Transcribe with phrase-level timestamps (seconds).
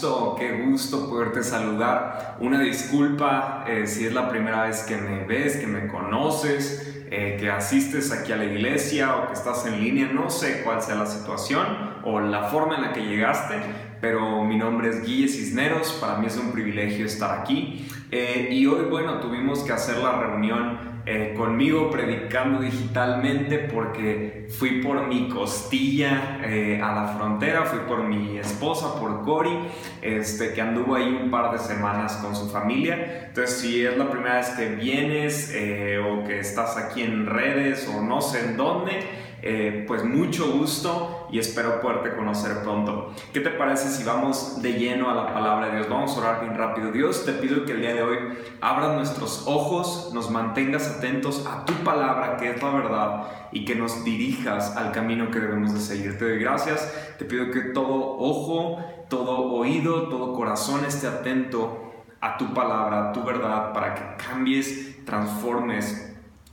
[0.00, 2.36] gusto, qué gusto poderte saludar.
[2.40, 7.36] Una disculpa eh, si es la primera vez que me ves, que me conoces, eh,
[7.38, 10.10] que asistes aquí a la iglesia o que estás en línea.
[10.10, 11.66] No sé cuál sea la situación
[12.02, 13.56] o la forma en la que llegaste,
[14.00, 15.92] pero mi nombre es Guille Cisneros.
[16.00, 17.86] Para mí es un privilegio estar aquí.
[18.10, 24.82] Eh, y hoy, bueno, tuvimos que hacer la reunión eh, conmigo predicando digitalmente porque fui
[24.82, 29.56] por mi costilla eh, a la frontera, fui por mi esposa, por Cory,
[30.02, 33.26] este, que anduvo ahí un par de semanas con su familia.
[33.28, 37.88] Entonces, si es la primera vez que vienes eh, o que estás aquí en redes
[37.88, 39.00] o no sé en dónde,
[39.42, 43.14] eh, pues mucho gusto y espero poderte conocer pronto.
[43.32, 45.88] ¿Qué te parece si vamos de lleno a la palabra de Dios?
[45.88, 46.92] Vamos a orar bien rápido.
[46.92, 48.18] Dios, te pido que el día de hoy
[48.60, 53.22] abras nuestros ojos, nos mantengas atentos a tu palabra, que es la verdad,
[53.52, 56.18] y que nos dirijas al camino que debemos de seguir.
[56.18, 62.36] Te doy gracias, te pido que todo ojo, todo oído, todo corazón esté atento a
[62.36, 66.09] tu palabra, a tu verdad, para que cambies, transformes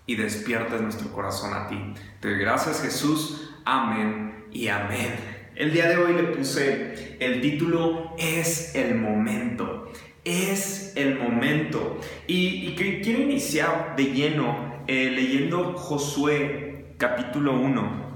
[0.08, 1.77] y despiertes nuestro corazón a ti.
[2.19, 5.13] Te doy gracias Jesús, amén y amén.
[5.55, 9.91] El día de hoy le puse el título Es el momento.
[10.23, 12.00] Es el momento.
[12.25, 18.08] Y, que quiero iniciar de lleno eh, leyendo Josué capítulo 1.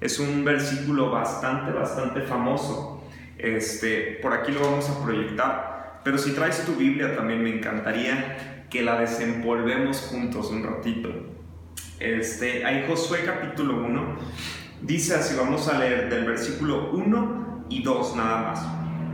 [0.00, 3.04] Es un versículo bastante, bastante famoso.
[3.38, 6.00] Este, por aquí lo vamos a proyectar.
[6.04, 11.33] Pero si traes tu Biblia también me encantaría que la desempolvemos juntos un ratito.
[12.04, 14.16] Este, hay Josué capítulo 1,
[14.82, 18.66] dice así, vamos a leer del versículo 1 y 2 nada más.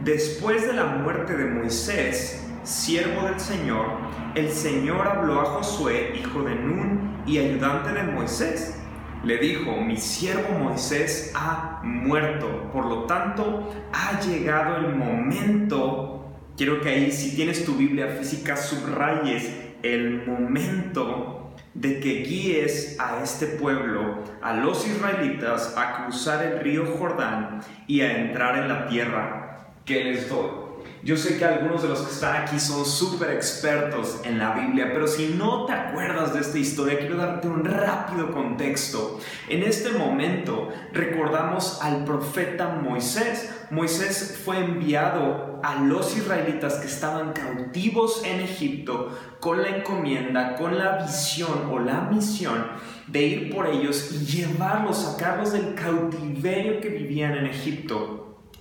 [0.03, 3.87] Después de la muerte de Moisés, siervo del Señor,
[4.35, 8.77] el Señor habló a Josué, hijo de Nun y ayudante de Moisés.
[9.23, 16.81] Le dijo, mi siervo Moisés ha muerto, por lo tanto ha llegado el momento, quiero
[16.81, 19.49] que ahí si tienes tu Biblia física subrayes
[19.85, 21.40] el momento
[21.75, 28.01] de que guíes a este pueblo, a los israelitas, a cruzar el río Jordán y
[28.01, 30.60] a entrar en la tierra que les doy.
[31.03, 34.91] Yo sé que algunos de los que están aquí son súper expertos en la Biblia,
[34.93, 39.19] pero si no te acuerdas de esta historia, quiero darte un rápido contexto.
[39.49, 43.51] En este momento recordamos al profeta Moisés.
[43.71, 50.77] Moisés fue enviado a los israelitas que estaban cautivos en Egipto con la encomienda, con
[50.77, 52.67] la visión o la misión
[53.07, 58.20] de ir por ellos y llevarlos, sacarlos del cautiverio que vivían en Egipto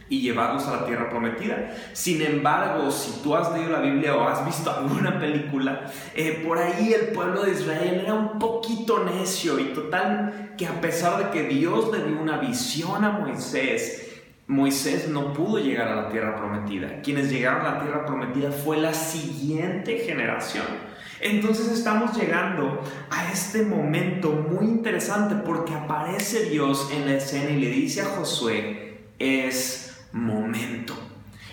[0.09, 1.71] y llevarlos a la tierra prometida.
[1.93, 6.57] Sin embargo, si tú has leído la Biblia o has visto alguna película, eh, por
[6.57, 11.29] ahí el pueblo de Israel era un poquito necio y total que a pesar de
[11.29, 14.07] que Dios le dio una visión a Moisés,
[14.47, 17.01] Moisés no pudo llegar a la tierra prometida.
[17.03, 20.65] Quienes llegaron a la tierra prometida fue la siguiente generación.
[21.21, 22.81] Entonces estamos llegando
[23.11, 28.05] a este momento muy interesante porque aparece Dios en la escena y le dice a
[28.05, 30.95] Josué, es momento.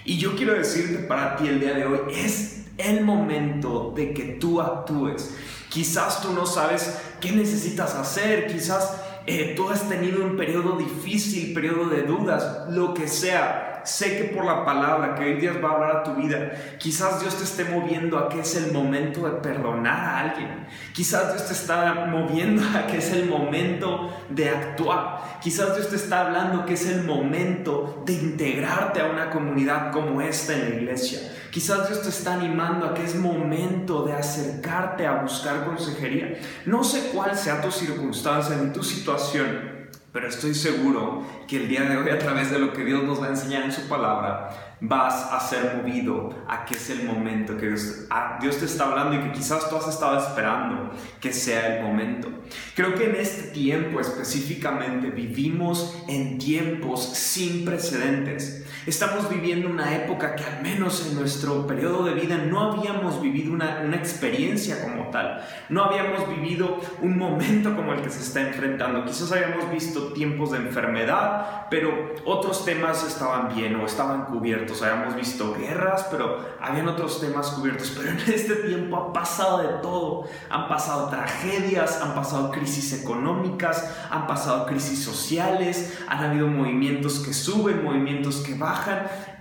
[0.04, 4.24] Y yo quiero decirte para ti el día de hoy, es el momento de que
[4.24, 5.34] tú actúes.
[5.68, 11.52] Quizás tú no sabes qué necesitas hacer, quizás eh, tú has tenido un periodo difícil,
[11.52, 15.70] periodo de dudas, lo que sea sé que por la palabra que hoy Dios va
[15.70, 19.26] a hablar a tu vida, quizás Dios te esté moviendo a que es el momento
[19.26, 20.66] de perdonar a alguien.
[20.92, 25.38] Quizás Dios te está moviendo a que es el momento de actuar.
[25.40, 30.20] Quizás Dios te está hablando que es el momento de integrarte a una comunidad como
[30.20, 31.20] esta en la iglesia.
[31.50, 36.38] Quizás Dios te está animando a que es momento de acercarte a buscar consejería.
[36.66, 39.75] No sé cuál sea tu circunstancia ni tu situación,
[40.16, 43.20] pero estoy seguro que el día de hoy a través de lo que Dios nos
[43.20, 47.58] va a enseñar en su palabra, vas a ser movido a que es el momento
[47.58, 48.06] que Dios,
[48.40, 50.90] Dios te está hablando y que quizás tú has estado esperando
[51.20, 52.30] que sea el momento.
[52.74, 58.64] Creo que en este tiempo específicamente vivimos en tiempos sin precedentes.
[58.86, 63.52] Estamos viviendo una época que al menos en nuestro periodo de vida no habíamos vivido
[63.52, 65.44] una, una experiencia como tal.
[65.68, 69.04] No habíamos vivido un momento como el que se está enfrentando.
[69.04, 74.80] Quizás habíamos visto tiempos de enfermedad, pero otros temas estaban bien o estaban cubiertos.
[74.82, 77.92] Habíamos visto guerras, pero habían otros temas cubiertos.
[77.96, 80.28] Pero en este tiempo ha pasado de todo.
[80.48, 87.34] Han pasado tragedias, han pasado crisis económicas, han pasado crisis sociales, han habido movimientos que
[87.34, 88.75] suben, movimientos que bajan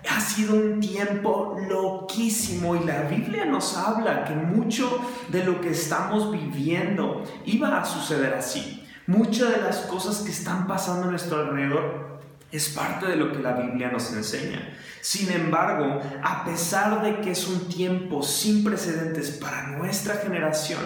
[0.09, 4.99] ha sido un tiempo loquísimo y la Biblia nos habla que mucho
[5.29, 8.85] de lo que estamos viviendo iba a suceder así.
[9.07, 12.15] Muchas de las cosas que están pasando a nuestro alrededor
[12.51, 14.73] Es parte de lo que la Biblia nos enseña.
[15.01, 20.79] Sin embargo, a pesar de que es un tiempo sin precedentes para nuestra generación,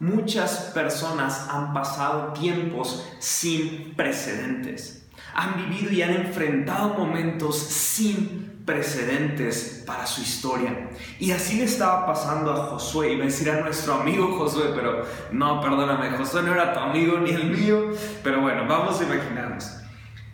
[0.00, 5.05] muchas personas han pasado tiempos sin precedentes.
[5.38, 10.88] Han vivido y han enfrentado momentos sin precedentes para su historia.
[11.20, 13.12] Y así le estaba pasando a Josué.
[13.12, 17.18] Iba a decir a nuestro amigo Josué, pero no, perdóname, Josué no era tu amigo
[17.18, 17.92] ni el mío.
[18.24, 19.76] Pero bueno, vamos a imaginarnos.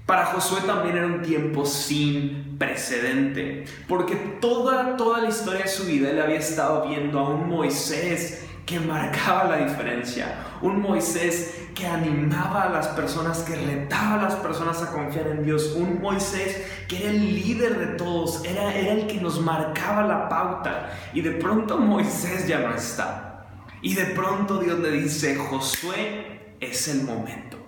[0.07, 5.85] Para Josué también era un tiempo sin precedente, porque toda, toda la historia de su
[5.85, 11.87] vida él había estado viendo a un Moisés que marcaba la diferencia, un Moisés que
[11.87, 16.63] animaba a las personas, que retaba a las personas a confiar en Dios, un Moisés
[16.89, 21.23] que era el líder de todos, era, era el que nos marcaba la pauta, y
[21.23, 23.47] de pronto Moisés ya no está,
[23.81, 27.59] y de pronto Dios le dice, Josué es el momento.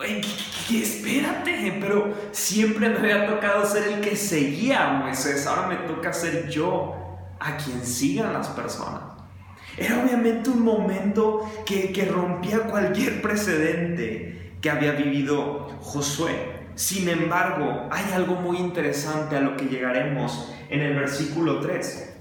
[0.00, 0.20] Oye,
[0.70, 6.12] espérate, pero siempre me había tocado ser el que seguía a Moisés, ahora me toca
[6.12, 6.96] ser yo
[7.40, 9.17] a quien sigan las personas.
[9.78, 16.58] Era obviamente un momento que, que rompía cualquier precedente que había vivido Josué.
[16.74, 22.16] Sin embargo, hay algo muy interesante a lo que llegaremos en el versículo 3.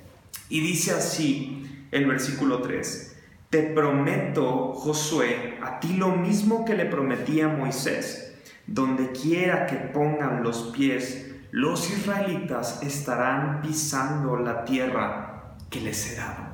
[0.49, 3.15] Y dice así el versículo 3.
[3.49, 8.35] Te prometo, Josué, a ti lo mismo que le prometí a Moisés.
[8.67, 16.15] Donde quiera que pongan los pies, los israelitas estarán pisando la tierra que les he
[16.15, 16.46] dado.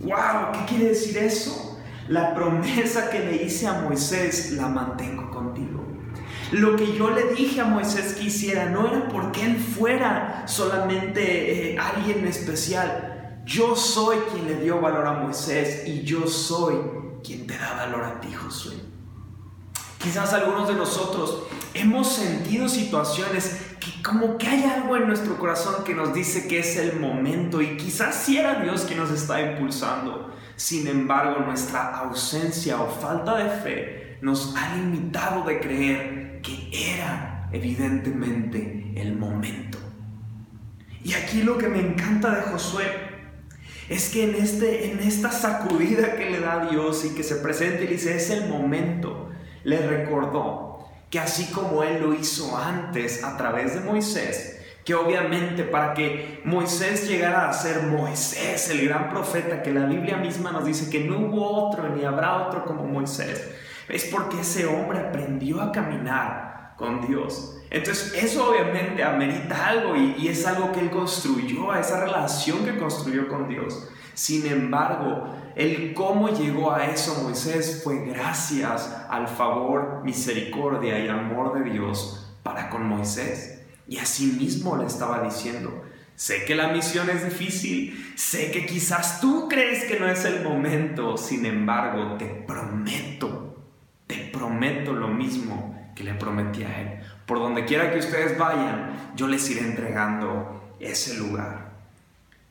[0.00, 0.52] ¡Wow!
[0.52, 1.80] ¿Qué quiere decir eso?
[2.08, 5.84] La promesa que le hice a Moisés la mantengo contigo.
[6.52, 11.72] Lo que yo le dije a Moisés que hiciera no era porque él fuera solamente
[11.72, 16.76] eh, alguien especial, yo soy quien le dio valor a Moisés y yo soy
[17.24, 18.74] quien te da valor a ti, Josué.
[19.98, 21.42] Quizás algunos de nosotros
[21.74, 23.56] hemos sentido situaciones
[24.02, 27.76] como que hay algo en nuestro corazón que nos dice que es el momento y
[27.76, 30.34] quizás si era Dios quien nos está impulsando.
[30.56, 37.48] Sin embargo, nuestra ausencia o falta de fe nos ha limitado de creer que era
[37.52, 39.78] evidentemente el momento.
[41.04, 42.84] Y aquí lo que me encanta de Josué
[43.88, 47.84] es que en, este, en esta sacudida que le da Dios y que se presenta
[47.84, 49.30] y dice, es el momento,
[49.62, 50.65] le recordó
[51.10, 56.40] que así como Él lo hizo antes a través de Moisés, que obviamente para que
[56.44, 61.00] Moisés llegara a ser Moisés, el gran profeta, que la Biblia misma nos dice que
[61.00, 63.50] no hubo otro ni habrá otro como Moisés,
[63.88, 67.56] es porque ese hombre aprendió a caminar con Dios.
[67.70, 73.28] Entonces eso obviamente amerita algo y, es algo que él construyó, esa relación que construyó
[73.28, 73.88] con Dios.
[74.16, 81.52] Sin embargo, el cómo llegó a eso Moisés fue gracias al favor, misericordia y amor
[81.52, 83.60] de Dios para con Moisés.
[83.86, 85.84] Y así mismo le estaba diciendo,
[86.14, 90.42] sé que la misión es difícil, sé que quizás tú crees que no es el
[90.42, 93.62] momento, sin embargo, te prometo,
[94.06, 97.00] te prometo lo mismo que le prometí a él.
[97.26, 101.65] Por donde quiera que ustedes vayan, yo les iré entregando ese lugar.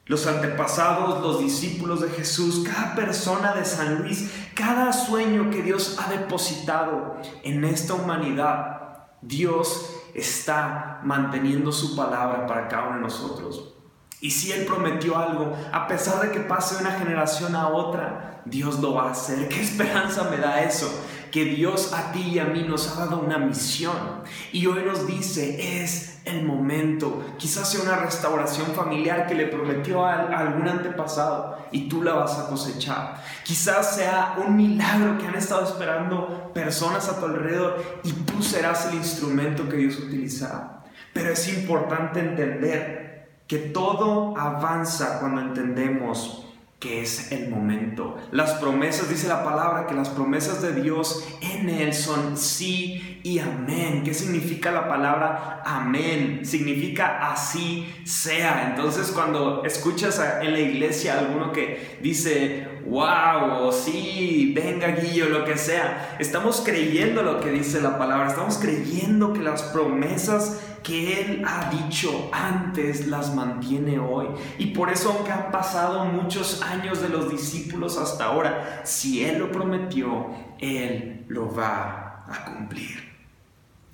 [0.06, 5.98] Los antepasados, los discípulos de Jesús, cada persona de San Luis, cada sueño que Dios
[6.00, 13.74] ha depositado en esta humanidad, Dios está manteniendo su palabra para cada uno de nosotros.
[14.22, 18.80] Y si Él prometió algo, a pesar de que pase una generación a otra, Dios
[18.80, 19.50] lo va a hacer.
[19.50, 20.88] ¿Qué esperanza me da eso?
[21.36, 24.24] Que Dios a ti y a mí nos ha dado una misión
[24.54, 27.26] y hoy nos dice es el momento.
[27.38, 32.40] Quizás sea una restauración familiar que le prometió a, algún antepasado y tú la vas
[32.40, 33.22] a cosechar.
[33.44, 38.86] Quizás sea un milagro que han estado esperando personas a tu alrededor y tú serás
[38.86, 40.86] el instrumento que Dios utilizará.
[41.12, 46.45] Pero es importante entender que todo avanza cuando entendemos
[46.86, 48.16] que es el momento.
[48.32, 53.40] Las promesas, dice la palabra, que las promesas de Dios en Él son sí y
[53.40, 54.04] amén.
[54.06, 56.42] ¿Qué significa la palabra amén?
[56.44, 58.68] Significa así sea.
[58.70, 65.58] Entonces cuando escuchas en la iglesia alguno que dice, wow, sí, venga Guillo, lo que
[65.58, 71.44] sea, estamos creyendo lo que dice la palabra, estamos creyendo que las promesas que Él
[71.46, 74.28] ha dicho antes las mantiene hoy.
[74.60, 79.40] Y por eso, aunque han pasado muchos años de los discípulos hasta ahora, si Él
[79.40, 80.28] lo prometió,
[80.60, 83.16] Él lo va a cumplir.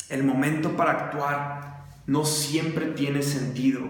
[0.10, 3.81] El momento para actuar no siempre tiene sentido.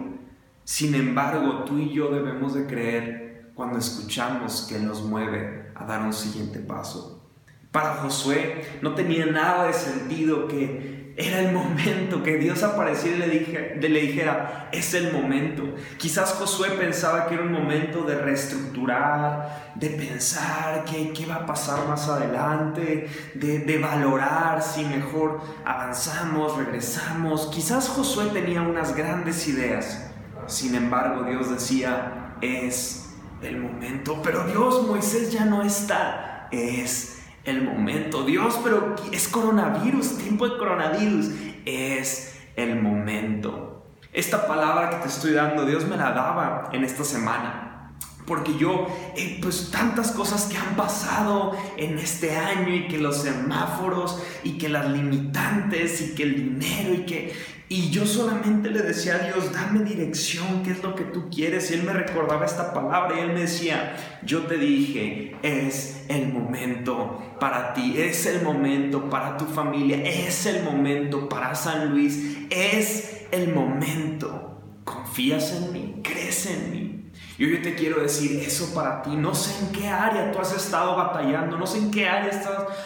[0.64, 3.31] Sin embargo, tú y yo debemos de creer
[3.62, 7.30] cuando escuchamos que nos mueve a dar un siguiente paso.
[7.72, 13.30] Para Josué no tenía nada de sentido que era el momento, que Dios apareciera y
[13.30, 15.76] le, le dijera, es el momento.
[16.00, 21.46] Quizás Josué pensaba que era un momento de reestructurar, de pensar qué, qué va a
[21.46, 27.46] pasar más adelante, de, de valorar si mejor avanzamos, regresamos.
[27.54, 30.08] Quizás Josué tenía unas grandes ideas.
[30.48, 33.11] Sin embargo, Dios decía, es
[33.42, 34.22] el momento.
[34.24, 36.48] Pero Dios, Moisés ya no está.
[36.52, 38.24] Es el momento.
[38.24, 41.32] Dios, pero es coronavirus, tiempo de coronavirus.
[41.66, 43.86] Es el momento.
[44.14, 47.94] Esta palabra que te estoy dando, Dios me la daba en esta semana.
[48.28, 53.24] Porque yo, eh, pues tantas cosas que han pasado en este año y que los
[53.24, 57.34] semáforos y que las limitantes y que el dinero y que,
[57.72, 61.72] y yo solamente le decía a Dios, dame dirección, qué es lo que tú quieres.
[61.72, 66.34] Y Él me recordaba esta palabra y Él me decía, yo te dije, es el
[66.34, 72.40] momento para ti, es el momento para tu familia, es el momento para San Luis,
[72.50, 74.60] es el momento.
[74.84, 76.02] ¿Confías en mí?
[76.04, 77.11] ¿Crees en mí?
[77.42, 79.16] Y hoy te quiero decir eso para ti.
[79.16, 82.30] No sé en qué área tú has estado batallando, no sé en qué área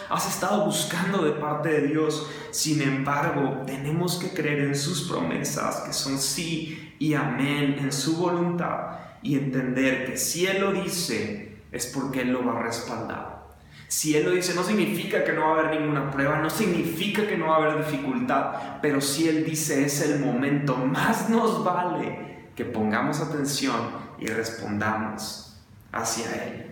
[0.08, 2.26] has estado buscando de parte de Dios.
[2.52, 8.16] Sin embargo, tenemos que creer en sus promesas, que son sí y amén, en su
[8.16, 13.48] voluntad, y entender que si Él lo dice, es porque Él lo va a respaldar.
[13.88, 17.26] Si Él lo dice, no significa que no va a haber ninguna prueba, no significa
[17.26, 21.62] que no va a haber dificultad, pero si Él dice es el momento, más nos
[21.62, 25.58] vale que pongamos atención y respondamos
[25.92, 26.66] hacia Él.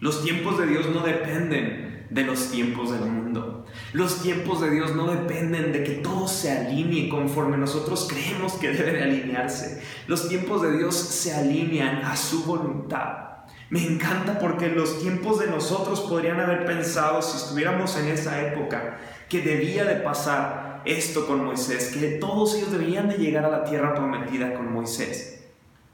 [0.00, 3.66] Los tiempos de Dios no dependen de los tiempos del mundo.
[3.92, 8.70] Los tiempos de Dios no dependen de que todo se alinee conforme nosotros creemos que
[8.70, 9.82] debe alinearse.
[10.06, 13.26] Los tiempos de Dios se alinean a su voluntad.
[13.68, 18.98] Me encanta porque los tiempos de nosotros podrían haber pensado, si estuviéramos en esa época,
[19.28, 23.64] que debía de pasar esto con Moisés, que todos ellos debían de llegar a la
[23.64, 25.35] tierra prometida con Moisés.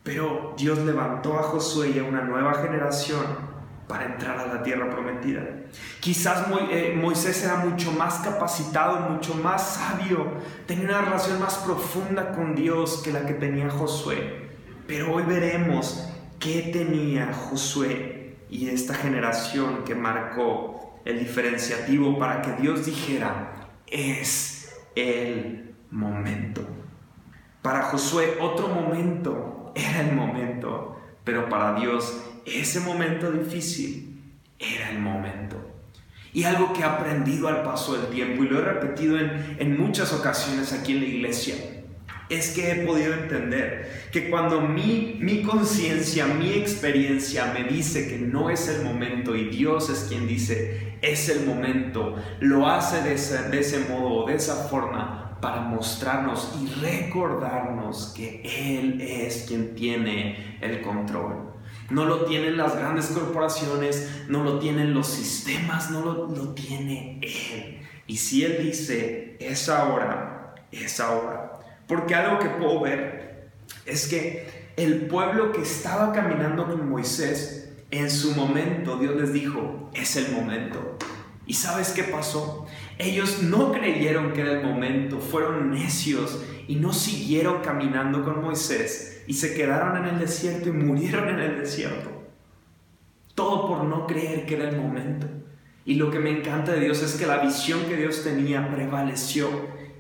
[0.02, 3.52] Pero Dios levantó a Josué y a una nueva generación
[3.87, 5.42] para entrar a la tierra prometida.
[6.00, 10.32] Quizás eh, Moisés era mucho más capacitado, mucho más sabio,
[10.66, 14.50] tenía una relación más profunda con Dios que la que tenía Josué.
[14.87, 22.52] Pero hoy veremos qué tenía Josué y esta generación que marcó el diferenciativo para que
[22.61, 26.62] Dios dijera, es el momento.
[27.61, 34.21] Para Josué otro momento era el momento, pero para Dios ese momento difícil
[34.59, 35.57] era el momento.
[36.33, 39.79] Y algo que he aprendido al paso del tiempo, y lo he repetido en, en
[39.79, 41.55] muchas ocasiones aquí en la iglesia,
[42.31, 48.19] es que he podido entender que cuando mi, mi conciencia, mi experiencia me dice que
[48.19, 53.14] no es el momento y Dios es quien dice es el momento, lo hace de
[53.14, 59.45] ese, de ese modo o de esa forma, para mostrarnos y recordarnos que Él es
[59.49, 61.51] quien tiene el control.
[61.91, 67.19] No lo tienen las grandes corporaciones, no lo tienen los sistemas, no lo, lo tiene
[67.21, 67.81] Él.
[68.07, 71.59] Y si Él dice, es ahora, es ahora.
[71.89, 73.51] Porque algo que puedo ver
[73.85, 79.91] es que el pueblo que estaba caminando con Moisés, en su momento Dios les dijo,
[79.93, 80.99] es el momento.
[81.47, 82.62] ¿Y sabes qué pasó?
[82.99, 89.25] Ellos no creyeron que era el momento, fueron necios y no siguieron caminando con Moisés
[89.27, 92.11] y se quedaron en el desierto y murieron en el desierto.
[93.35, 95.27] Todo por no creer que era el momento.
[95.85, 99.49] Y lo que me encanta de Dios es que la visión que Dios tenía prevaleció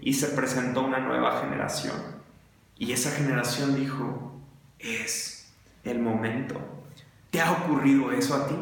[0.00, 1.96] y se presentó una nueva generación.
[2.78, 4.40] Y esa generación dijo,
[4.78, 5.52] es
[5.84, 6.60] el momento.
[7.30, 8.54] ¿Te ha ocurrido eso a ti?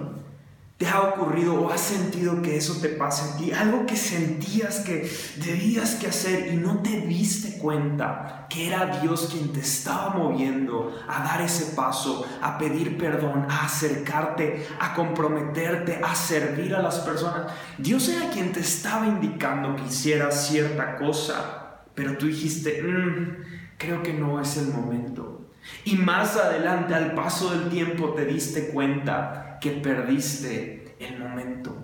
[0.80, 3.52] ¿Te ha ocurrido o has sentido que eso te pasa en ti?
[3.52, 9.28] Algo que sentías que debías que hacer y no te diste cuenta que era Dios
[9.30, 16.00] quien te estaba moviendo a dar ese paso, a pedir perdón, a acercarte, a comprometerte,
[16.02, 17.52] a servir a las personas.
[17.76, 24.02] Dios era quien te estaba indicando que hicieras cierta cosa, pero tú dijiste, mm, creo
[24.02, 25.50] que no es el momento.
[25.84, 31.76] Y más adelante, al paso del tiempo, te diste cuenta que perdiste el momento.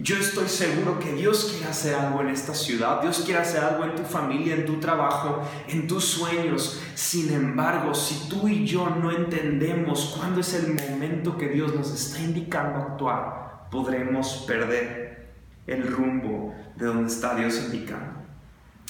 [0.00, 3.84] Yo estoy seguro que Dios quiere hacer algo en esta ciudad, Dios quiere hacer algo
[3.84, 6.82] en tu familia, en tu trabajo, en tus sueños.
[6.94, 11.92] Sin embargo, si tú y yo no entendemos cuándo es el momento que Dios nos
[11.92, 15.32] está indicando actuar, podremos perder
[15.68, 18.20] el rumbo de donde está Dios indicando.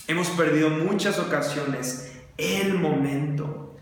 [0.09, 3.76] Hemos perdido muchas ocasiones el momento.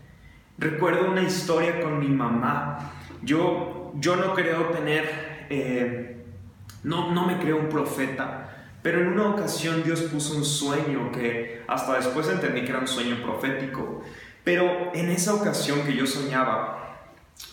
[0.57, 2.91] Recuerdo una historia con mi mamá.
[3.21, 6.25] Yo yo no creo tener, eh,
[6.83, 8.49] no, no me creo un profeta,
[8.81, 12.87] Pero en una ocasión Dios puso un sueño que hasta después entendí que era un
[12.87, 14.01] sueño profético.
[14.43, 16.83] Pero en esa ocasión que yo soñaba,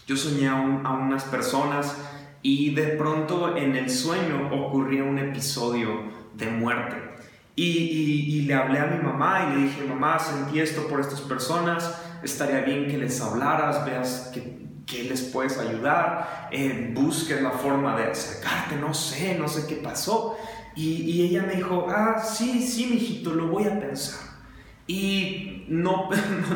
[0.09, 1.97] yo soñé a, unas personas
[2.43, 6.03] y de pronto en el sueño ocurría un episodio
[6.35, 6.97] de muerte.
[7.55, 12.03] Y, le hablé a mi mamá y le dije, mamá, sentí esto por estas personas,
[12.25, 18.11] estaría bien que les hablaras, veas que, les puedes ayudar, eh, busques la forma de
[18.11, 20.37] acercarte, no sé, no sé qué pasó.
[20.77, 24.31] Y, ella me dijo, ah, sí, sí, mijito, lo voy a pensar.
[24.87, 26.09] Y no,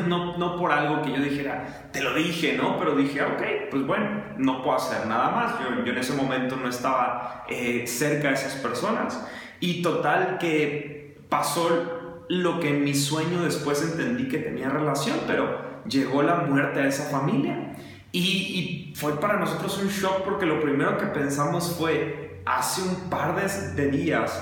[0.07, 2.77] no, no, por algo que yo dijera, te lo dije, ¿no?
[2.77, 3.41] Pero dije, ok,
[3.71, 5.55] pues bueno, no puedo hacer nada más.
[5.59, 9.25] Yo, yo en ese momento no estaba eh, cerca de esas personas.
[9.59, 15.83] Y total que pasó lo que en mi sueño después entendí que tenía relación, pero
[15.87, 17.73] llegó la muerte a esa familia.
[18.17, 23.35] Y, fue para nosotros un shock porque lo primero que pensamos fue, hace un par
[23.35, 24.41] de, de días,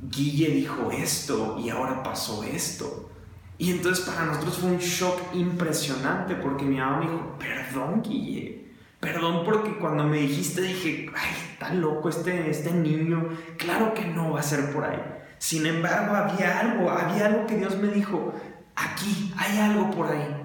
[0.00, 3.10] Guille dijo esto y ahora pasó esto.
[3.58, 8.70] Y entonces para nosotros fue un shock impresionante porque mi mamá me dijo, perdón Guille,
[9.00, 14.34] perdón porque cuando me dijiste dije, ay, está loco este, este niño, claro que no
[14.34, 15.02] va a ser por ahí.
[15.38, 18.32] Sin embargo, había algo, había algo que Dios me dijo,
[18.76, 20.37] aquí hay algo por ahí.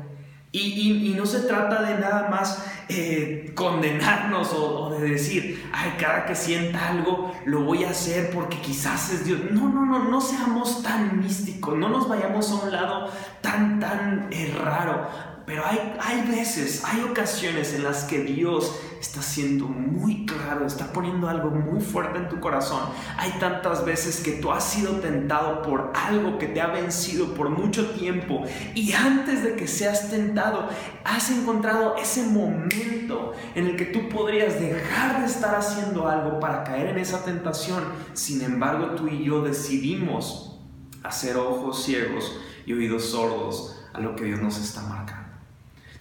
[0.56, 6.28] Y, y, no se trata de nada más eh, condenarnos o, de decir, ay, cada
[6.28, 9.40] que sienta algo lo voy a hacer porque quizás es Dios.
[9.50, 13.10] No, no, no, no seamos tan místicos, no nos vayamos a un lado
[13.42, 15.08] tan, tan eh, raro.
[15.48, 20.94] Pero hay, hay veces, hay ocasiones en las que Dios está siendo muy claro, está
[20.94, 22.80] poniendo algo muy fuerte en tu corazón.
[23.18, 27.50] Hay tantas veces que tú has sido tentado por algo que te ha vencido por
[27.50, 28.44] mucho tiempo
[28.74, 30.70] y antes de que seas tentado,
[31.04, 36.64] has encontrado ese momento en el que tú podrías dejar de estar haciendo algo para
[36.64, 37.84] caer en esa tentación.
[38.14, 40.62] Sin embargo, tú y yo decidimos
[41.04, 45.23] hacer ojos ciegos y oídos sordos a lo que Dios nos está marcando.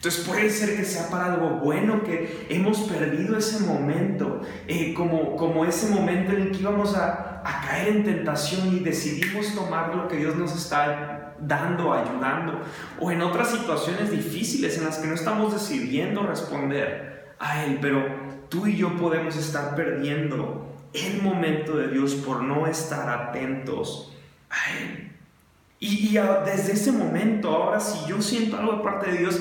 [0.02, 5.36] Entonces puede ser que sea para algo bueno, que hemos perdido ese momento, eh, como,
[5.36, 9.94] como ese momento en el que íbamos a, a caer en tentación y decidimos tomar
[9.94, 12.62] lo que Dios nos está dando, ayudando,
[12.98, 18.04] o en otras situaciones difíciles en las que no estamos decidiendo responder a Él, pero
[18.48, 24.12] tú y yo podemos estar perdiendo el momento de Dios por no estar atentos
[24.50, 25.12] a Él.
[25.78, 29.40] Y, y desde ese momento, ahora si yo siento algo de parte de Dios,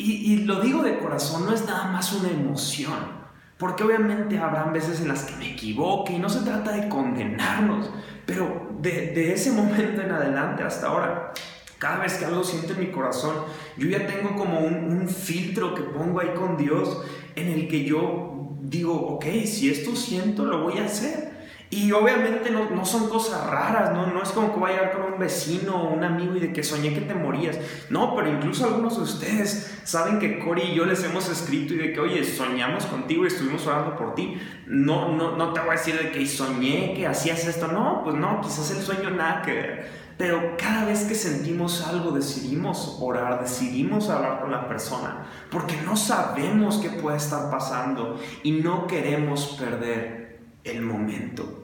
[0.00, 3.20] y, lo digo de corazón, no es nada más una emoción.
[3.58, 7.90] Porque obviamente habrán veces en las que me equivoque y no se trata de condenarnos,
[8.24, 11.32] pero de, ese momento en adelante hasta ahora,
[11.78, 13.34] cada vez que algo siento en mi corazón,
[13.76, 17.02] yo ya tengo como un, un filtro que pongo ahí con Dios
[17.36, 21.29] en el que yo digo, ok, si esto siento, lo voy a hacer.
[21.72, 24.08] Y obviamente no, no, son cosas raras, ¿no?
[24.08, 26.52] no es como que vaya a llegar con un vecino o un amigo y de
[26.52, 27.60] que soñé que te morías.
[27.90, 31.76] No, pero incluso algunos de ustedes saben que Cory y yo les hemos escrito y
[31.76, 34.36] de que, oye, soñamos contigo y estuvimos orando por ti.
[34.66, 37.68] No, no, no te voy a decir de que soñé que hacías esto.
[37.68, 40.00] No, pues no, quizás el sueño nada que ver.
[40.18, 45.96] Pero cada vez que sentimos algo decidimos orar, decidimos hablar con la persona, porque no
[45.96, 51.59] sabemos qué puede estar pasando y no queremos perder el momento.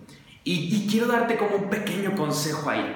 [0.48, 2.94] Y, quiero darte como un pequeño consejo ahí.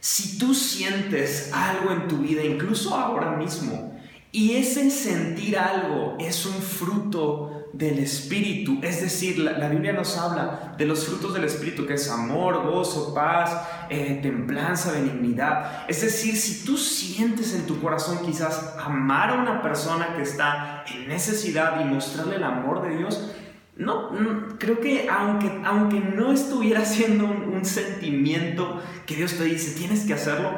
[0.00, 3.96] Si tú sientes algo en tu vida, incluso ahora mismo,
[4.32, 10.74] y ese sentir algo es un fruto del Espíritu, es decir, la, Biblia nos habla
[10.76, 13.56] de los frutos del Espíritu, que es amor, gozo, paz,
[13.88, 15.84] eh, templanza, benignidad.
[15.88, 20.84] Es decir, si tú sientes en tu corazón quizás amar a una persona que está
[20.92, 23.30] en necesidad y mostrarle el amor de Dios,
[23.76, 24.10] no,
[24.58, 30.14] creo que aunque, aunque no estuviera siendo un, sentimiento que Dios te dice, tienes que
[30.14, 30.50] hacerlo,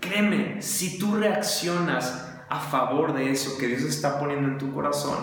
[0.00, 5.18] créeme, si tú reaccionas a favor de eso que Dios está poniendo en tu corazón,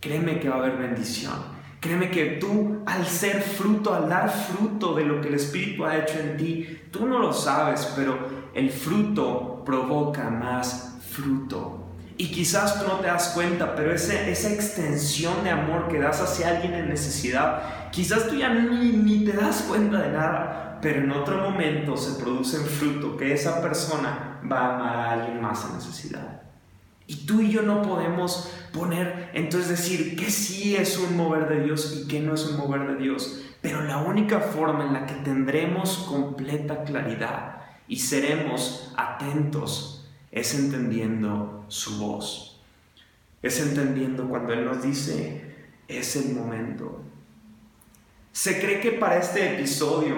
[0.00, 1.58] créeme que va a haber bendición.
[1.80, 5.96] Créeme que tú, al ser fruto, al dar fruto de lo que el Espíritu ha
[5.96, 8.18] hecho en ti, tú no lo sabes, pero
[8.52, 11.87] el fruto provoca más fruto.
[12.20, 16.20] Y quizás tú no te das cuenta, pero ese, esa extensión de amor que das
[16.20, 20.98] hacia alguien en necesidad, quizás tú ya ni, ni te das cuenta de nada, pero
[20.98, 25.40] en otro momento se produce el fruto que esa persona va a amar a alguien
[25.40, 26.42] más en necesidad.
[27.06, 31.62] Y tú y yo no podemos poner, entonces decir que sí es un mover de
[31.62, 33.44] Dios y que no es un mover de Dios.
[33.60, 39.97] Pero la única forma en la que tendremos completa claridad y seremos atentos
[40.30, 42.60] es entendiendo su voz.
[43.42, 45.54] Es entendiendo cuando Él nos dice,
[45.86, 47.02] es el momento.
[48.32, 50.16] Se cree que para este episodio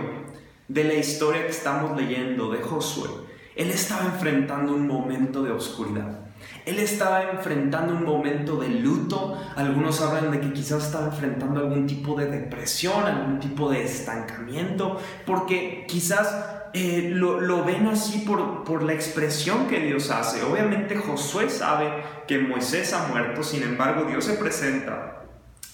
[0.69, 3.09] de la historia que estamos leyendo de Josué,
[3.57, 6.21] él estaba enfrentando un momento de oscuridad.
[6.65, 9.37] Él estaba enfrentando un momento de luto.
[9.57, 14.99] Algunos hablan de que quizás estaba enfrentando algún tipo de depresión, algún tipo de estancamiento,
[15.27, 20.43] porque quizás eh, lo, ven así por, por la expresión que Dios hace.
[20.43, 25.25] Obviamente Josué sabe que Moisés ha muerto, sin embargo Dios se presenta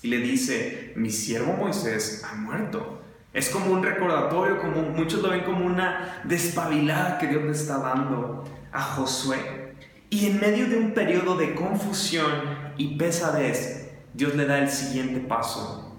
[0.03, 3.03] y le dice, mi siervo Moisés ha muerto.
[3.33, 7.79] Es como un recordatorio, como muchos lo ven como una despabilada que Dios le está
[7.79, 9.75] dando a Josué.
[10.09, 12.31] Y en medio de un periodo de confusión
[12.77, 15.95] y pesadez, Dios le da el siguiente paso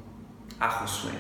[0.60, 1.12] a Josué.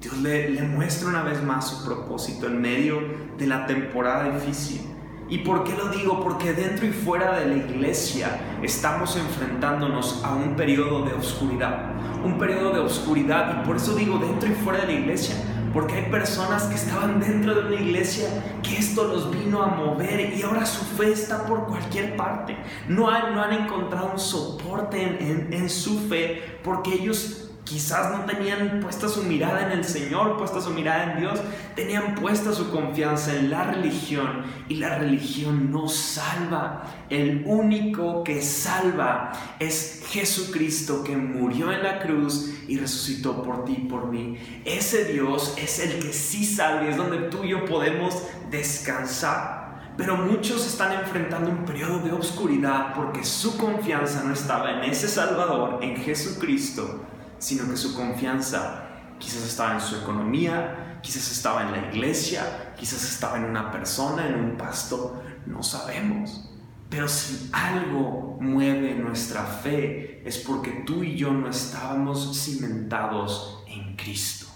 [0.00, 3.02] Dios le, muestra una vez más su propósito en medio
[3.36, 4.80] de la temporada difícil.
[5.28, 6.24] ¿Y por qué lo digo?
[6.24, 11.90] Porque dentro y fuera de la iglesia estamos enfrentándonos a un periodo de oscuridad.
[12.24, 13.60] Un periodo de oscuridad.
[13.60, 15.36] Y por eso digo dentro y fuera de la iglesia.
[15.74, 18.26] Porque hay personas que estaban dentro de una iglesia
[18.62, 22.56] que esto los vino a mover y ahora su fe está por cualquier parte.
[22.88, 25.18] No han, encontrado un soporte
[25.54, 30.60] en su fe porque ellos Quizás no tenían puesta su mirada en el Señor, puesta
[30.60, 31.40] su mirada en Dios,
[31.76, 36.82] tenían puesta su confianza en la religión y la religión no salva.
[37.08, 39.30] El único que salva
[39.60, 44.36] es Jesucristo que murió en la cruz y resucitó por ti y por mí.
[44.64, 49.92] Ese Dios es el que sí salva y es donde tú y yo podemos descansar.
[49.96, 55.06] Pero muchos están enfrentando un periodo de oscuridad porque su confianza no estaba en ese
[55.06, 57.06] Salvador, en Jesucristo,
[57.40, 58.86] sino que su confianza
[59.18, 64.28] quizás estaba en su economía, quizás estaba en la iglesia, quizás estaba en una persona,
[64.28, 66.50] en un pastor, no sabemos.
[66.90, 73.96] Pero si algo mueve nuestra fe es porque tú y yo no estábamos cimentados en
[73.96, 74.46] Cristo.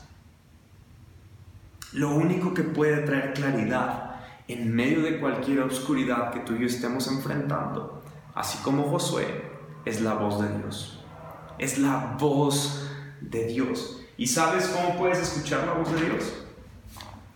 [1.93, 4.17] Lo único que puede traer claridad
[4.47, 8.03] en medio de cualquier oscuridad que tú y yo estemos enfrentando,
[8.35, 9.27] así como Josué,
[9.87, 10.94] es la voz de Dios
[11.59, 12.89] es la voz
[13.21, 14.01] de Dios.
[14.17, 16.33] ¿Y sabes cómo puedes escuchar la voz de Dios?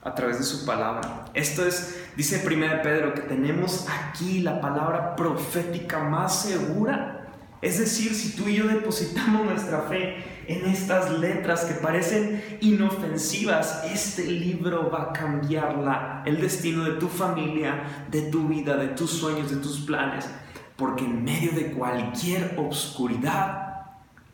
[0.02, 1.24] A través de su palabra.
[1.34, 7.14] Esto es, dice 1 Pedro, que tenemos aquí la palabra profética más segura.
[7.60, 13.82] Es decir, si tú y yo depositamos nuestra fe en estas letras que parecen inofensivas,
[13.84, 19.10] este libro va a cambiar el destino de tu familia, de tu vida, de tus
[19.10, 20.30] sueños, de tus planes.
[20.76, 23.67] Porque en medio de cualquier obscuridad,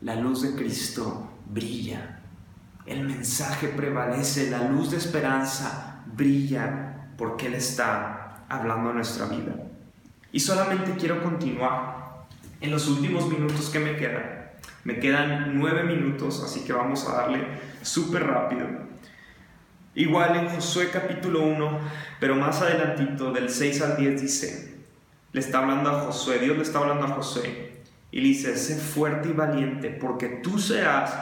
[0.05, 2.19] la luz de Cristo brilla.
[2.85, 9.55] El mensaje prevalece, la luz de esperanza brilla porque Él está hablando nuestra vida.
[10.31, 12.27] Y solamente quiero continuar
[12.61, 14.51] en los últimos minutos que me quedan.
[14.83, 17.43] Me quedan nueve minutos, así que vamos a darle
[17.81, 18.67] súper rápido.
[19.95, 21.79] Igual en Josué capítulo 1,
[22.19, 24.77] pero más adelantito, del 6 al 10 dice,
[25.31, 27.74] le está hablando a Josué, Dios le está hablando a Josué,
[28.15, 31.13] y dice, sé fuerte y valiente, porque tú serás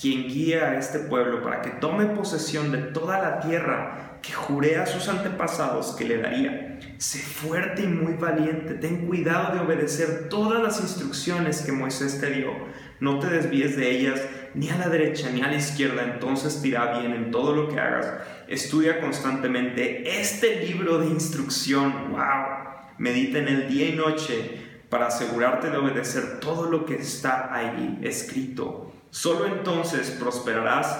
[0.00, 4.78] quien guía a este pueblo para que tome posesión de toda la tierra que juré
[4.78, 6.78] a sus antepasados que le daría.
[6.96, 12.30] Sé fuerte y muy valiente, ten cuidado de obedecer todas las instrucciones que Moisés te
[12.30, 12.52] dio.
[12.98, 14.18] No te desvíes de ellas
[14.54, 17.78] ni a la derecha ni a la izquierda, entonces te bien en todo lo que
[17.78, 18.10] hagas.
[18.48, 22.12] Estudia constantemente este libro de instrucción.
[22.12, 22.68] ¡Wow!
[22.96, 27.98] Medita en el día y noche para asegurarte de obedecer todo lo que está ahí
[28.02, 28.92] escrito.
[29.10, 30.98] Solo entonces prosperarás,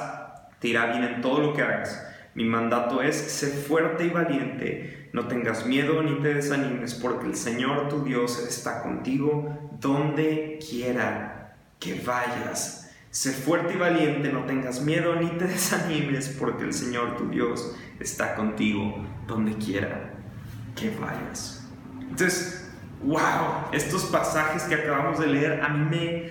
[0.59, 2.05] te irá bien en todo lo que hagas.
[2.35, 7.35] Mi mandato es, sé fuerte y valiente, no tengas miedo ni te desanimes, porque el
[7.35, 12.95] Señor tu Dios está contigo donde quiera que vayas.
[13.11, 17.75] Sé fuerte y valiente, no tengas miedo ni te desanimes, porque el Señor tu Dios
[17.99, 20.15] está contigo donde quiera
[20.77, 21.67] que vayas.
[22.01, 22.58] Entonces,
[23.05, 26.31] wow, estos pasajes que acabamos de leer a mí me,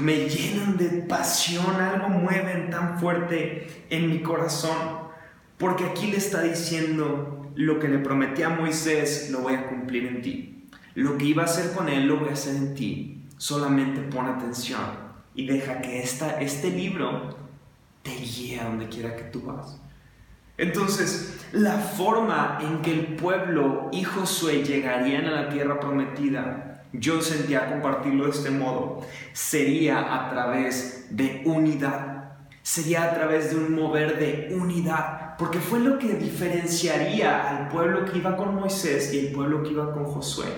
[0.00, 5.08] me llenan de pasión, algo mueven tan fuerte en mi corazón,
[5.56, 10.06] porque aquí le está diciendo, lo que le prometí a Moisés lo voy a cumplir
[10.06, 13.22] en ti, lo que iba a hacer con él lo voy a hacer en ti,
[13.36, 17.36] solamente pon atención y deja que esta, este libro
[18.02, 19.80] te guíe a donde quiera que tú vas.
[20.58, 27.22] Entonces, la forma en que el pueblo y Josué llegarían a la tierra prometida, yo
[27.22, 33.74] sentía compartirlo de este modo, sería a través de unidad, sería a través de un
[33.74, 39.26] mover de unidad, porque fue lo que diferenciaría al pueblo que iba con Moisés y
[39.26, 40.48] el pueblo que iba con Josué.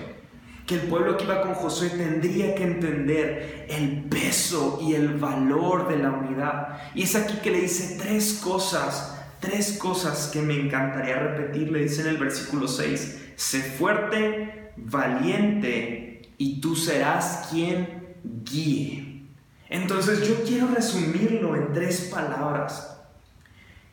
[0.65, 5.87] Que el pueblo que iba con Josué tendría que entender el peso y el valor
[5.89, 6.79] de la unidad.
[6.95, 11.71] Y es aquí que le dice tres cosas, tres cosas que me encantaría repetir.
[11.71, 19.25] Le dice en el versículo 6, sé fuerte, valiente, y tú serás quien guíe.
[19.69, 22.99] Entonces yo quiero resumirlo en tres palabras.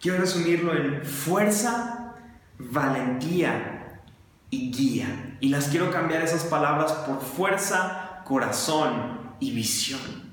[0.00, 2.14] Quiero resumirlo en fuerza,
[2.58, 4.00] valentía
[4.50, 5.36] y guía.
[5.40, 10.27] Y las quiero cambiar esas palabras por fuerza, corazón y visión.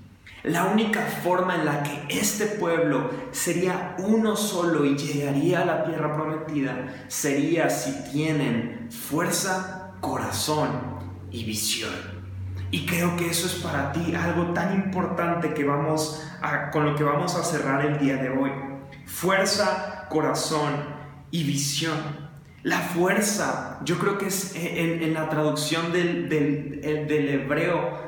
[0.46, 5.84] La única forma en la que este pueblo sería uno solo y llegaría a la
[5.84, 10.70] tierra prometida sería si tienen fuerza, corazón
[11.32, 11.92] y visión.
[12.70, 16.96] Y creo que eso es para ti algo tan importante que vamos a, con lo
[16.96, 18.52] que vamos a cerrar el día de hoy.
[19.08, 20.74] Fuerza, corazón
[21.32, 21.98] y visión.
[22.62, 28.05] La fuerza, yo creo que es en, la traducción del, del, hebreo,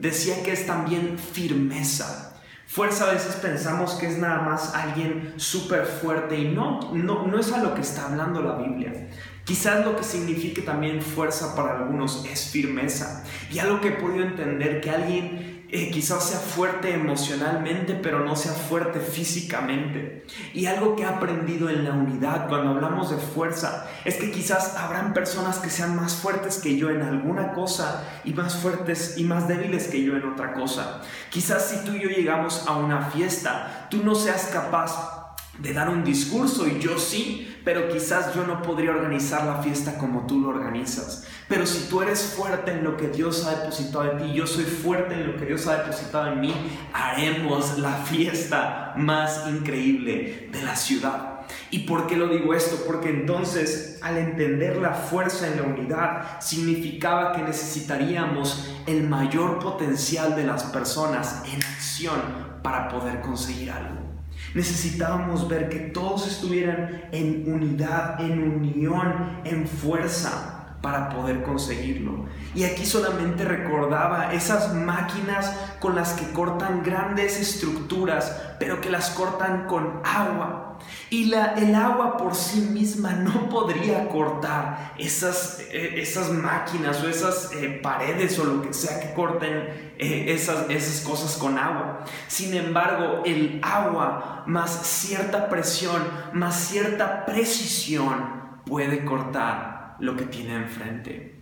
[0.00, 2.40] decía que es también firmeza.
[2.66, 7.38] Fuerza a veces pensamos que es nada más alguien súper fuerte y no, no, no
[7.38, 9.08] es a lo que está hablando la Biblia.
[9.44, 13.24] Quizás lo que signifique también fuerza para algunos es firmeza.
[13.50, 18.34] Y algo que he podido entender que alguien eh, quizás sea fuerte emocionalmente, pero no
[18.36, 20.24] sea fuerte físicamente.
[20.54, 24.76] Y algo que he aprendido en la unidad cuando hablamos de fuerza es que quizás
[24.76, 29.24] habrán personas que sean más fuertes que yo en alguna cosa y más fuertes y
[29.24, 31.02] más débiles que yo en otra cosa.
[31.28, 35.18] Quizás si tú y yo llegamos a una fiesta, tú no seas capaz
[35.58, 39.98] de dar un discurso y yo sí, pero quizás yo no podría organizar la fiesta
[39.98, 41.26] como tú lo organizas.
[41.48, 44.64] Pero si tú eres fuerte en lo que Dios ha depositado en ti, yo soy
[44.64, 46.54] fuerte en lo que Dios ha depositado en mí,
[46.94, 51.40] haremos la fiesta más increíble de la ciudad.
[51.70, 52.84] ¿Y por qué lo digo esto?
[52.86, 60.34] Porque entonces al entender la fuerza en la unidad significaba que necesitaríamos el mayor potencial
[60.34, 62.18] de las personas en acción
[62.62, 64.07] para poder conseguir algo.
[64.54, 72.26] Necesitábamos ver que todos estuvieran en unidad, en unión, en fuerza para poder conseguirlo.
[72.54, 79.10] Y aquí solamente recordaba esas máquinas con las que cortan grandes estructuras, pero que las
[79.10, 80.78] cortan con agua.
[81.10, 87.08] Y la, el agua por sí misma no podría cortar esas, eh, esas máquinas o
[87.08, 92.04] esas eh, paredes o lo que sea que corten eh, esas, esas cosas con agua.
[92.26, 100.56] Sin embargo, el agua más cierta presión, más cierta precisión puede cortar lo que tiene
[100.56, 101.37] enfrente.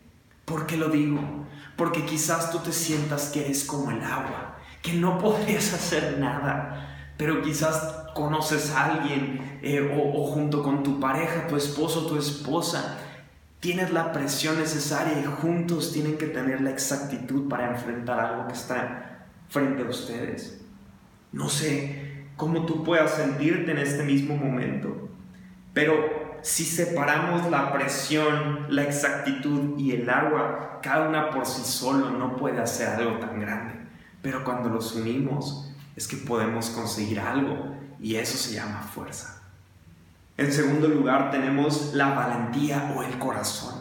[0.47, 1.21] ¿Por qué lo digo?
[1.77, 7.13] Porque quizás tú te sientas que eres como el agua, que no podrías hacer nada,
[7.19, 12.17] pero quizás conoces a alguien eh, o, o junto con tu pareja, tu esposo, tu
[12.17, 12.97] esposa,
[13.61, 18.55] tienes la presión necesaria y juntos tienen que tener la exactitud para enfrentar algo que
[18.55, 20.61] está frente a ustedes.
[21.33, 25.09] No sé cómo tú puedas sentirte en este mismo momento,
[25.73, 32.11] pero si separamos la presión, la exactitud y el agua, cada una por sí solo
[32.11, 33.75] no puede hacer algo tan grande.
[34.23, 39.43] Pero cuando los unimos es que podemos conseguir algo y eso se llama fuerza.
[40.37, 43.76] En segundo lugar tenemos la valentía o el corazón.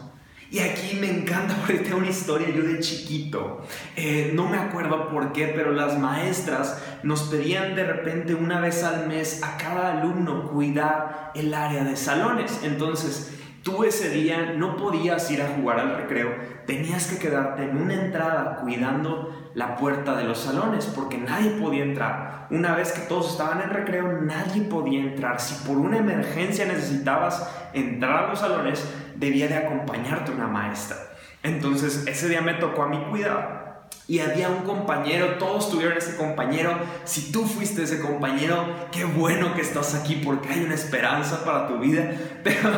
[0.50, 3.62] Y aquí me encanta porque tengo una historia yo de chiquito.
[3.96, 8.84] Eh, no me acuerdo por qué, pero las maestras nos pedían de repente una vez
[8.84, 12.60] al mes a cada alumno cuidar el área de salones.
[12.62, 13.32] Entonces,
[13.66, 16.30] tú ese día no podías ir a jugar al recreo,
[16.66, 21.82] tenías que quedarte en una entrada cuidando la puerta de los salones porque nadie podía
[21.82, 22.46] entrar.
[22.50, 25.40] Una vez que todos estaban en recreo, nadie podía entrar.
[25.40, 28.86] Si por una emergencia necesitabas entrar a los salones,
[29.18, 30.96] debía de acompañarte una maestra.
[31.42, 33.66] Entonces ese día me tocó a mí cuidar
[34.08, 36.78] y había un compañero, todos tuvieron ese compañero.
[37.04, 41.66] Si tú fuiste ese compañero, qué bueno que estás aquí porque hay una esperanza para
[41.66, 42.12] tu vida.
[42.44, 42.70] Pero,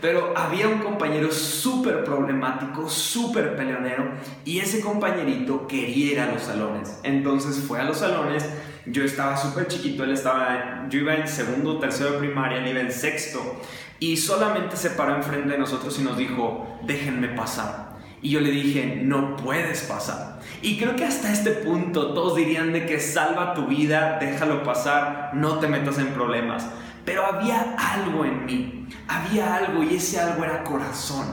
[0.00, 4.12] pero había un compañero súper problemático, súper peleonero
[4.46, 6.98] y ese compañerito quería ir a los salones.
[7.02, 8.48] Entonces fue a los salones.
[8.86, 12.80] Yo estaba súper chiquito, él estaba, yo iba en segundo, tercero de primaria, él iba
[12.80, 13.60] en sexto
[14.00, 17.90] y solamente se paró enfrente de nosotros y nos dijo, déjenme pasar.
[18.22, 20.40] Y yo le dije, no puedes pasar.
[20.62, 25.30] Y creo que hasta este punto todos dirían de que salva tu vida, déjalo pasar,
[25.34, 26.66] no te metas en problemas.
[27.04, 31.26] Pero había algo en mí, había algo y ese algo era corazón.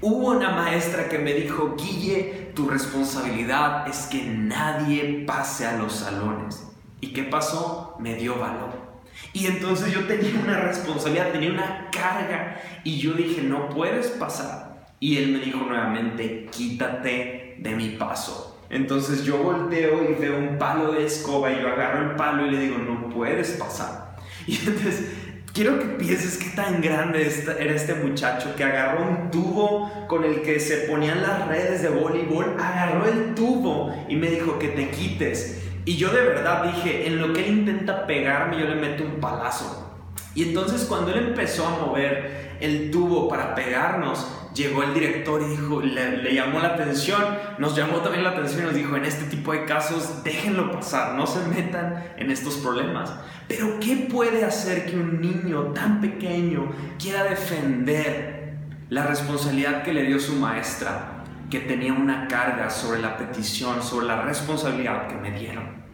[0.00, 5.92] Hubo una maestra que me dijo, Guille, tu responsabilidad es que nadie pase a los
[5.92, 6.66] salones.
[7.00, 7.96] ¿Y qué pasó?
[7.98, 8.95] Me dio valor.
[9.32, 14.86] Y entonces yo tenía una responsabilidad, tenía una carga y yo dije, no puedes pasar.
[15.00, 18.60] Y él me dijo nuevamente, quítate de mi paso.
[18.68, 22.50] Entonces yo volteo y veo un palo de escoba y yo agarro el palo y
[22.50, 24.16] le digo, no puedes pasar.
[24.46, 25.06] Y entonces
[25.52, 30.42] quiero que pienses qué tan grande era este muchacho que agarró un tubo con el
[30.42, 34.90] que se ponían las redes de voleibol, agarró el tubo y me dijo que te
[34.90, 35.65] quites.
[35.86, 39.20] Y yo de verdad dije, en lo que él intenta pegarme, yo le meto un
[39.20, 40.02] palazo.
[40.34, 45.50] Y entonces cuando él empezó a mover el tubo para pegarnos, llegó el director y
[45.50, 47.22] dijo, le, llamó la atención,
[47.58, 51.14] nos llamó también la atención y nos dijo, en este tipo de casos déjenlo pasar,
[51.14, 53.14] no se metan en estos problemas.
[53.46, 58.56] Pero ¿qué puede hacer que un niño tan pequeño quiera defender
[58.88, 61.15] la responsabilidad que le dio su maestra,
[61.50, 65.86] que tenía una carga sobre la petición, sobre la responsabilidad que me dieron?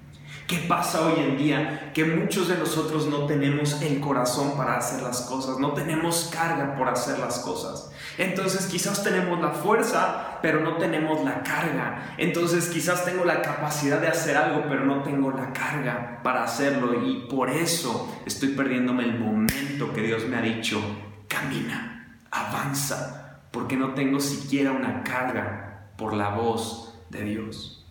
[0.47, 1.93] ¿Qué pasa hoy en día?
[1.95, 6.75] Que muchos de nosotros no tenemos el corazón para hacer las cosas, no tenemos carga
[6.77, 7.91] por hacer las cosas.
[8.19, 12.15] Entonces quizás tenemos la fuerza, pero no tenemos la carga.
[12.19, 17.03] Entonces quizás tengo la capacidad de hacer algo, pero no tengo la carga para hacerlo.
[17.03, 20.83] Y por eso estoy perdiéndome el momento que Dios me ha dicho,
[21.29, 23.22] camina, avanza,
[23.53, 27.87] porque no tengo siquiera una carga por la voz de Dios.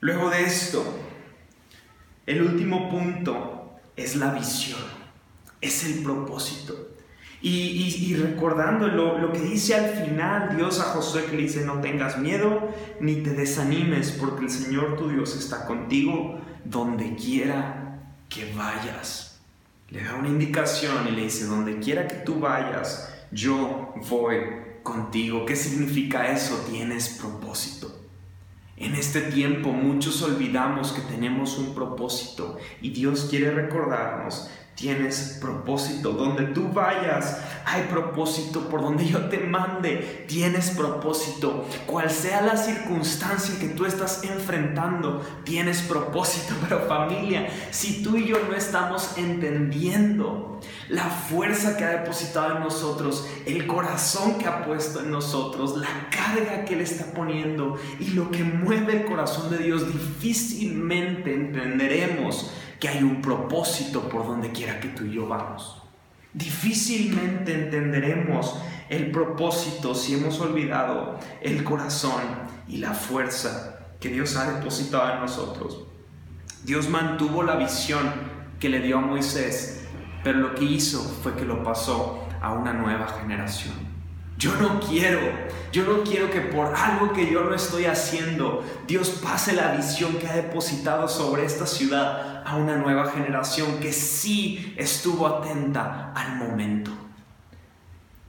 [0.00, 0.82] Luego de esto,
[2.26, 4.80] el último punto es la visión,
[5.60, 6.88] es el propósito.
[7.42, 12.18] Y, recordando lo, que dice al final Dios a Josué que le dice, no tengas
[12.18, 12.68] miedo
[13.00, 19.40] ni te desanimes porque el Señor tu Dios está contigo donde quiera que vayas.
[19.88, 24.38] Le da una indicación y le dice, donde quiera que tú vayas, yo voy
[24.82, 25.44] contigo.
[25.46, 26.56] ¿Qué significa eso?
[26.68, 27.96] Tienes propósito.
[28.76, 34.48] En este tiempo muchos olvidamos que tenemos un propósito y Dios quiere recordarnos
[34.80, 36.12] tienes propósito.
[36.12, 38.68] Donde tú vayas, hay propósito.
[38.68, 41.66] Por donde yo te mande, tienes propósito.
[41.86, 46.54] Cual sea la circunstancia que tú estás enfrentando, tienes propósito.
[46.62, 52.62] Pero familia, si tú y yo no estamos entendiendo la fuerza que ha depositado en
[52.62, 58.10] nosotros, el corazón que ha puesto en nosotros, la carga que Él está poniendo y
[58.10, 64.50] lo que mueve el corazón de Dios, difícilmente entenderemos que hay un propósito por donde
[64.50, 65.82] quiera que tú y yo vamos.
[66.32, 68.56] Difícilmente entenderemos
[68.88, 72.22] el propósito si hemos olvidado el corazón
[72.66, 75.84] y la fuerza que Dios ha depositado en nosotros.
[76.64, 78.12] Dios mantuvo la visión
[78.58, 79.82] que le dio a Moisés,
[80.22, 83.74] pero lo que hizo fue que lo pasó a una nueva generación.
[84.38, 85.20] Yo no quiero,
[85.70, 90.14] yo no quiero que por algo que yo no estoy haciendo, Dios pase la visión
[90.14, 96.36] que ha depositado sobre esta ciudad a una nueva generación que sí estuvo atenta al
[96.36, 96.90] momento.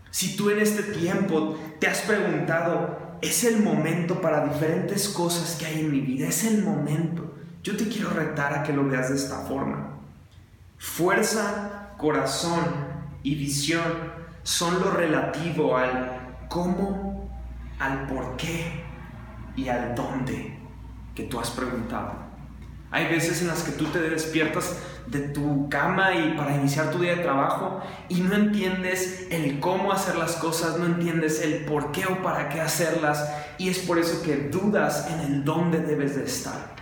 [0.09, 5.65] Si tú en este tiempo te has preguntado, es el momento para diferentes cosas que
[5.65, 9.09] hay en mi vida, es el momento, yo te quiero retar a que lo veas
[9.09, 9.99] de esta forma.
[10.77, 12.65] Fuerza, corazón
[13.23, 13.83] y visión
[14.43, 17.29] son lo relativo al cómo,
[17.79, 18.83] al por qué
[19.55, 20.57] y al dónde
[21.13, 22.20] que tú has preguntado.
[22.91, 24.75] Hay veces en las que tú te despiertas
[25.07, 29.93] de tu cama y para iniciar tu día de trabajo y no entiendes el cómo
[29.93, 33.97] hacer las cosas, no entiendes el por qué o para qué hacerlas y es por
[33.97, 36.75] eso que dudas en el dónde debes de estar.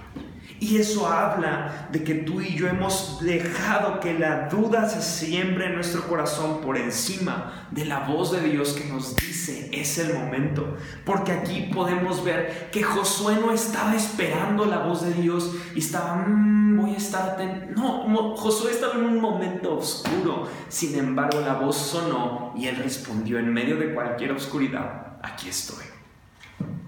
[0.62, 5.68] Y eso habla de que tú y yo hemos dejado que la duda se siembre
[5.68, 10.14] en nuestro corazón por encima de la voz de Dios que nos dice es el
[10.14, 10.76] momento.
[11.06, 16.26] Porque aquí podemos ver que Josué no estaba esperando la voz de Dios y estaba,
[16.28, 17.82] mm, voy a estar atento.
[17.82, 20.48] No, Josué estaba en un momento oscuro.
[20.68, 25.86] Sin embargo, la voz sonó y él respondió en medio de cualquier oscuridad, aquí estoy.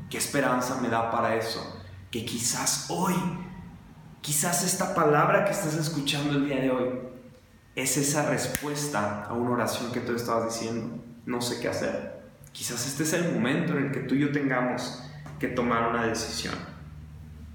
[0.10, 1.81] ¿Qué esperanza me da para eso?
[2.12, 3.15] Que quizás hoy
[4.21, 6.89] Quizás esta palabra que estás escuchando el día de hoy
[7.75, 11.03] es esa respuesta a una oración que tú estabas diciendo.
[11.25, 12.21] No sé qué hacer.
[12.51, 15.01] Quizás este es el momento en el que tú y yo tengamos
[15.39, 16.53] que tomar una decisión.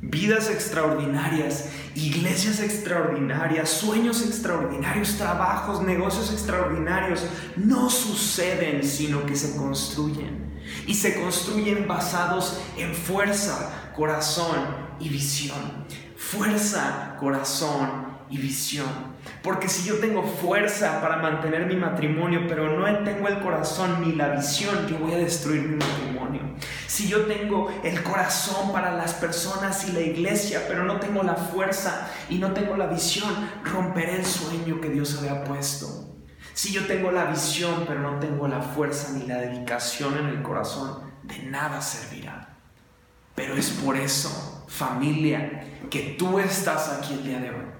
[0.00, 10.58] Vidas extraordinarias, iglesias extraordinarias, sueños extraordinarios, trabajos, negocios extraordinarios no suceden, sino que se construyen.
[10.88, 14.66] Y se construyen basados en fuerza, corazón
[14.98, 15.86] y visión
[16.16, 19.16] fuerza, corazón y visión.
[19.42, 24.12] Porque si yo tengo fuerza para mantener mi matrimonio, pero no tengo el corazón ni
[24.14, 26.42] la visión, yo voy a destruir mi matrimonio.
[26.86, 31.34] Si yo tengo el corazón para las personas y la iglesia, pero no tengo la
[31.34, 33.30] fuerza y no tengo la visión,
[33.64, 36.16] romperé el sueño que Dios había puesto.
[36.54, 40.42] Si yo tengo la visión, pero no tengo la fuerza ni la dedicación en el
[40.42, 42.56] corazón, de nada servirá.
[43.34, 47.76] Pero es por eso, familia, que tú estás aquí el día de hoy.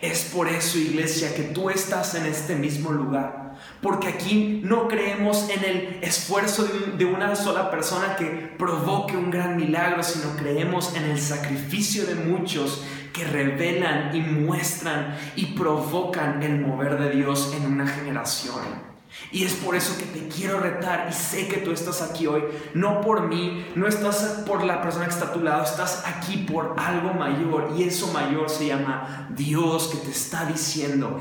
[0.00, 3.56] Es por eso, iglesia, que tú estás en este mismo lugar.
[3.80, 6.64] Porque aquí no creemos en el esfuerzo
[6.96, 8.26] de una sola persona que
[8.58, 15.16] provoque un gran milagro, sino creemos en el sacrificio de muchos que revelan y muestran
[15.36, 18.91] y provocan el mover de Dios en una generación.
[19.30, 22.42] Y es por eso que te quiero retar y sé que tú estás aquí hoy,
[22.74, 26.38] no por mí, no estás por la persona que está a tu lado, estás aquí
[26.50, 31.20] por algo mayor y eso mayor se llama Dios que te está diciendo,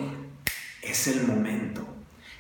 [0.82, 1.88] es el momento.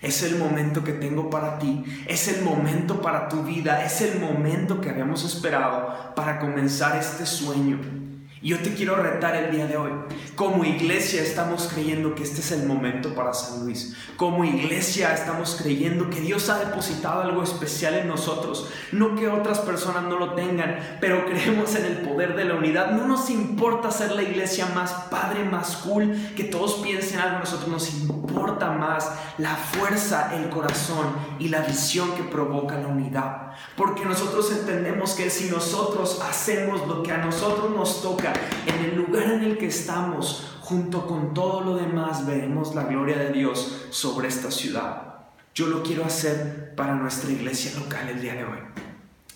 [0.01, 4.19] Es el momento que tengo para ti, es el momento para tu vida, es el
[4.19, 8.00] momento que habíamos esperado para comenzar este sueño.
[8.43, 9.91] Yo te quiero retar el día de hoy.
[10.33, 13.95] Como iglesia estamos creyendo que este es el momento para San Luis.
[14.17, 18.67] Como iglesia estamos creyendo que Dios ha depositado algo especial en nosotros.
[18.91, 22.93] No que otras personas no lo tengan, pero creemos en el poder de la unidad.
[22.93, 27.37] No nos importa ser la iglesia más padre, más cool, que todos piensen algo.
[27.41, 28.20] Nosotros nos importa
[28.69, 31.07] más la fuerza, el corazón
[31.39, 33.51] y la visión que provoca la unidad.
[33.75, 38.33] Porque nosotros entendemos que si nosotros hacemos lo que a nosotros nos toca,
[38.65, 43.17] en el lugar en el que estamos, junto con todo lo demás, veremos la gloria
[43.17, 45.07] de Dios sobre esta ciudad.
[45.53, 48.59] Yo lo quiero hacer para nuestra iglesia local el día de hoy.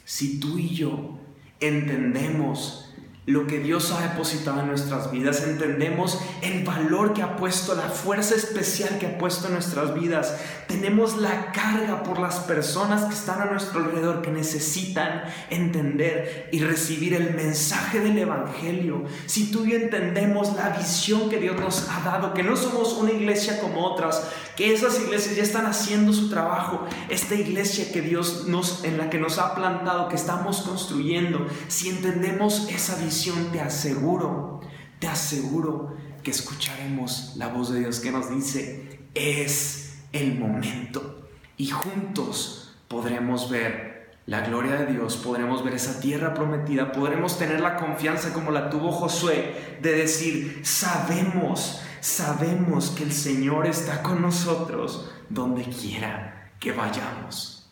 [0.05, 1.19] Si tú y yo
[1.59, 2.84] entendemos
[3.27, 7.89] lo que Dios ha depositado en nuestras vidas, entendemos el valor que ha puesto, la
[7.89, 13.15] fuerza especial que ha puesto en nuestras vidas, tenemos la carga por las personas que
[13.15, 19.05] están a nuestro alrededor, que necesitan entender y recibir el mensaje del Evangelio.
[19.25, 22.93] Si tú y yo entendemos la visión que Dios nos ha dado, que no somos
[22.93, 24.23] una iglesia como otras,
[24.55, 29.09] que esas iglesias ya están haciendo su trabajo, esta iglesia que Dios nos, en la
[29.09, 33.14] que nos ha plantado, que estamos construyendo, si entendemos esa visión,
[33.51, 34.61] te aseguro,
[34.99, 41.29] te aseguro que escucharemos la voz de Dios que nos dice, es el momento.
[41.57, 47.61] Y juntos podremos ver la gloria de Dios, podremos ver esa tierra prometida, podremos tener
[47.61, 54.21] la confianza como la tuvo Josué de decir, sabemos, sabemos que el Señor está con
[54.21, 57.69] nosotros donde quiera que vayamos.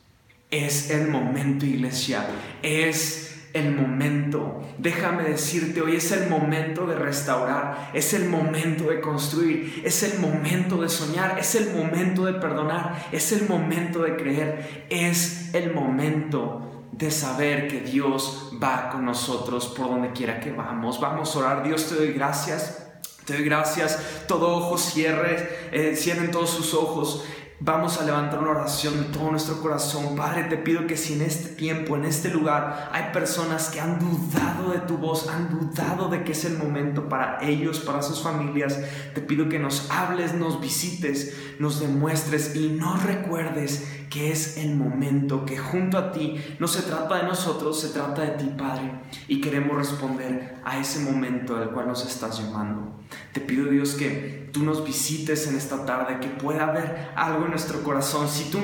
[0.51, 2.27] Es el momento, iglesia,
[2.61, 4.61] es el momento.
[4.79, 10.19] Déjame decirte, hoy es el momento de restaurar, es el momento de construir, es el
[10.19, 15.73] momento de soñar, es el momento de perdonar, es el momento de creer, es el
[15.73, 20.99] momento de saber que Dios va con nosotros por donde quiera que vamos.
[20.99, 22.79] Vamos a orar, Dios te doy gracias.
[23.25, 27.23] Te doy gracias, todo ojo cierre, eh, cierren todos sus ojos
[27.59, 30.15] Vamos a levantar una oración de todo nuestro corazón.
[30.15, 33.99] Padre, te pido que si en este tiempo, en este lugar, hay personas que han
[33.99, 38.21] dudado de tu voz, han dudado de que es el momento para ellos, para sus
[38.21, 38.79] familias,
[39.13, 44.75] te pido que nos hables, nos visites, nos demuestres y nos recuerdes que es el
[44.75, 48.91] momento, que junto a ti no se trata de nosotros, se trata de ti, Padre,
[49.27, 52.99] y queremos responder a ese momento al cual nos estás llamando.
[53.33, 57.49] Te pido, Dios, que tú nos visites en esta tarde, que pueda haber algo en
[57.49, 58.29] nuestro corazón.
[58.29, 58.59] Si tú,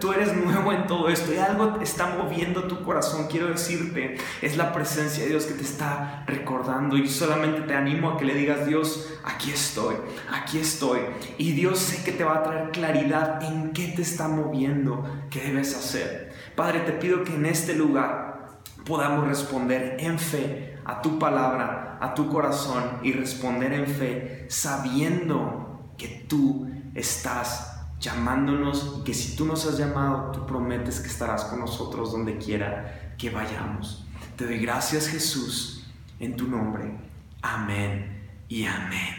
[0.00, 4.56] tú eres nuevo en todo esto y algo está moviendo tu corazón, quiero decirte, es
[4.56, 8.34] la presencia de Dios que te está recordando y solamente te animo a que le
[8.34, 9.96] digas, Dios, aquí estoy,
[10.32, 11.00] aquí estoy.
[11.36, 15.42] Y Dios sé que te va a traer claridad en qué te está moviendo que
[15.42, 16.32] debes hacer.
[16.56, 18.48] Padre, te pido que en este lugar
[18.86, 25.92] podamos responder en fe a tu palabra, a tu corazón y responder en fe sabiendo
[25.96, 31.44] que tú estás llamándonos y que si tú nos has llamado, tú prometes que estarás
[31.44, 34.06] con nosotros donde quiera que vayamos.
[34.36, 35.86] Te doy gracias Jesús
[36.20, 36.98] en tu nombre.
[37.42, 39.14] Amén y amén.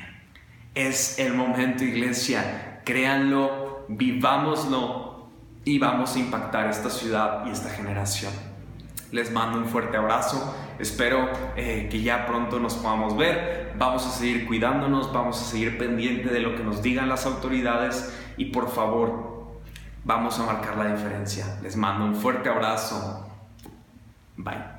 [0.74, 5.30] Es el momento iglesia, créanlo, vivámoslo
[5.63, 8.34] y vamos a impactar esta ciudad y esta generación.
[9.11, 14.09] Les mando un fuerte abrazo, espero eh, que ya pronto nos podamos ver, vamos a
[14.09, 18.69] seguir cuidándonos, vamos a seguir pendiente de lo que nos digan las autoridades y por
[18.69, 19.59] favor,
[20.03, 21.59] vamos a marcar la diferencia.
[21.61, 23.28] Les mando un fuerte abrazo,
[24.38, 24.74] bye.